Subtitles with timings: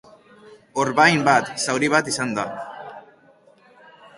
[0.83, 2.47] Orbain bat, zauri bat izan da.